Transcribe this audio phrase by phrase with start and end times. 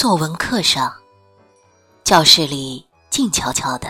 [0.00, 0.90] 作文课上，
[2.04, 3.86] 教室里静悄悄的，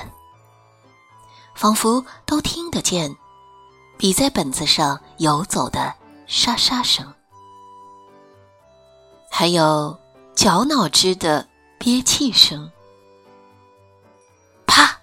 [1.54, 3.16] 仿佛都听得见
[3.96, 5.94] 笔在本子上游走的
[6.26, 7.14] 沙沙声，
[9.30, 9.96] 还有
[10.34, 12.68] 绞脑汁的憋气声。
[14.66, 15.00] 啪！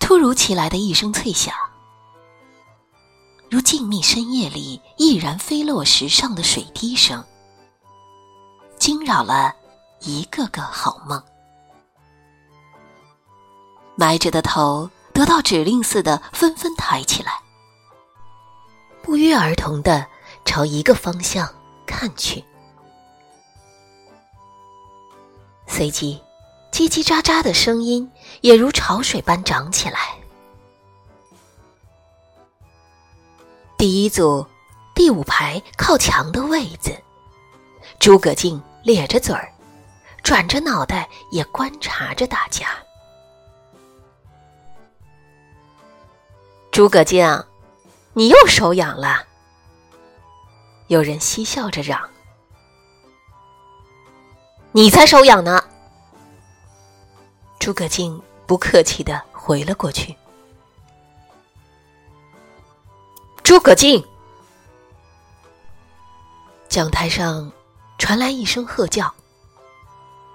[0.00, 1.54] 突如其来的一声脆响，
[3.50, 7.22] 如静谧深夜里毅然飞落石上的水滴声，
[8.78, 9.54] 惊扰了。
[10.00, 11.22] 一个个好梦，
[13.96, 17.32] 埋着的头得到指令似的纷纷抬起来，
[19.02, 20.06] 不约而同的
[20.44, 21.52] 朝一个方向
[21.84, 22.44] 看去。
[25.66, 26.22] 随即，
[26.72, 30.16] 叽叽喳喳的声音也如潮水般涨起来。
[33.76, 34.46] 第一组，
[34.94, 36.96] 第五排靠墙的位子，
[37.98, 39.52] 诸葛静咧着嘴儿。
[40.22, 42.68] 转着脑袋也观察着大家。
[46.70, 47.44] 诸葛静，
[48.12, 49.24] 你又手痒了。
[50.86, 52.08] 有人嬉笑着嚷
[54.72, 55.62] ：“你才手痒呢！”
[57.58, 60.16] 诸葛静不客气的回了过去。
[63.42, 64.06] 诸葛静，
[66.68, 67.50] 讲台上
[67.98, 69.12] 传来一声喝叫。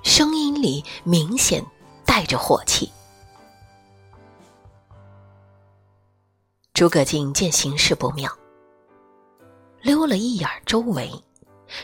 [0.03, 1.65] 声音里明显
[2.05, 2.91] 带着火气。
[6.73, 8.29] 诸葛瑾见形势不妙，
[9.81, 11.09] 溜了一眼周围，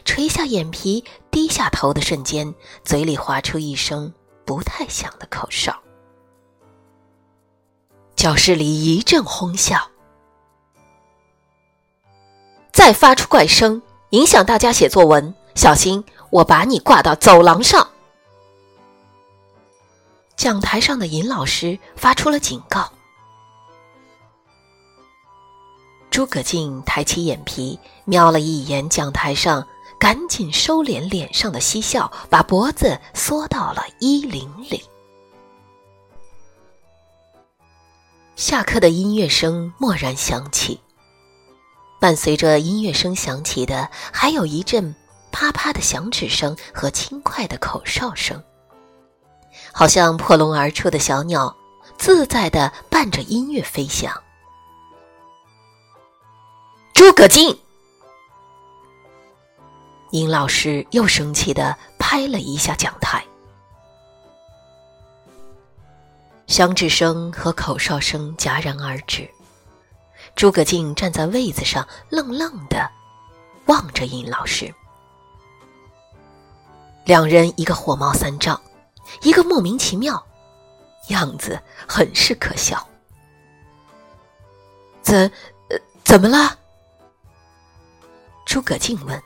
[0.03, 2.53] 垂下眼皮，低下头的瞬间，
[2.83, 4.13] 嘴里划出一声
[4.45, 5.73] 不太响的口哨。
[8.15, 9.89] 教室里一阵哄笑。
[12.73, 17.87] 再发出怪声，影响大家写作文，小心我把你挂到走廊上。
[20.39, 22.89] 讲台上的尹老师发出了警告。
[26.09, 29.67] 诸葛静抬起眼皮，瞄了一眼讲台上，
[29.99, 34.81] 赶紧收敛脸上的嬉笑，把脖子缩到了衣领里。
[38.37, 40.79] 下课的音乐声蓦然响起，
[41.99, 44.95] 伴随着音乐声响起的，还有一阵
[45.33, 48.41] 啪啪的响指声和轻快的口哨声。
[49.71, 51.55] 好像破笼而出的小鸟，
[51.97, 54.11] 自在的伴着音乐飞翔。
[56.93, 57.57] 诸葛静，
[60.11, 63.23] 殷老师又生气的拍了一下讲台，
[66.47, 69.29] 响指声和口哨声戛然而止。
[70.35, 72.89] 诸葛静站在位子上，愣愣的
[73.67, 74.73] 望着殷老师，
[77.05, 78.59] 两人一个火冒三丈。
[79.21, 80.25] 一个莫名其妙，
[81.09, 82.85] 样子很是可笑。
[85.01, 85.31] 怎，
[86.03, 86.57] 怎么了？
[88.45, 89.21] 诸葛静问。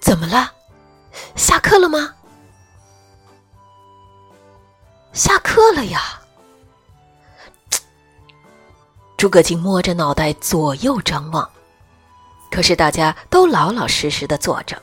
[0.00, 0.52] 怎么了？
[1.36, 2.14] 下课了吗？
[5.12, 6.20] 下课了呀。
[9.16, 11.50] 诸葛静摸着脑袋左右张望，
[12.50, 14.80] 可是大家都老老实实的坐着。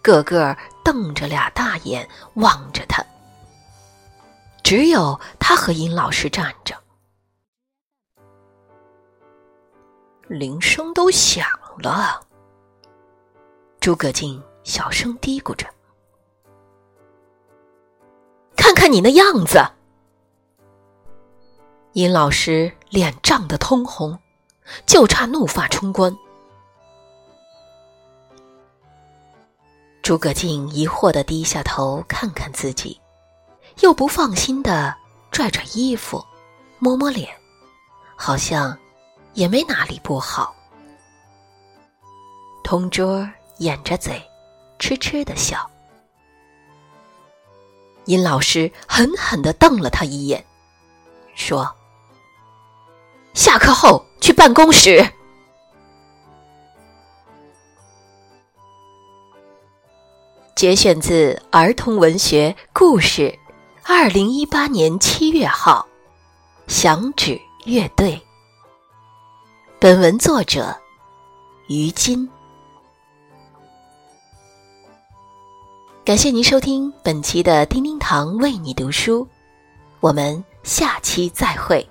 [0.00, 0.56] 个个
[0.88, 3.04] 瞪着俩大眼望着他，
[4.62, 6.74] 只有他和殷老师站着。
[10.28, 11.46] 铃声都响
[11.82, 12.26] 了，
[13.78, 15.66] 诸葛静小声嘀咕着
[18.56, 19.62] ：“看看你那样子。”
[21.92, 24.18] 殷老师脸涨得通红，
[24.86, 26.16] 就差怒发冲冠。
[30.08, 32.98] 诸葛静疑惑的低下头看看自己，
[33.80, 34.96] 又不放心的
[35.30, 36.24] 拽拽衣服，
[36.78, 37.28] 摸摸脸，
[38.16, 38.74] 好像
[39.34, 40.56] 也没哪里不好。
[42.64, 43.28] 同桌
[43.58, 44.18] 掩着嘴，
[44.78, 45.70] 痴痴的笑。
[48.06, 50.42] 殷老师狠狠的瞪了他一眼，
[51.34, 51.70] 说
[53.36, 55.06] ：“下课后去办公室。”
[60.58, 63.32] 节选自儿童文学故事，
[63.84, 65.86] 二零一八年七月号，
[66.72, 68.14] 《响指乐队》。
[69.78, 70.76] 本文作者
[71.68, 72.28] 于金。
[76.04, 79.24] 感谢您收听本期的叮叮堂为你读书，
[80.00, 81.88] 我们下期再会。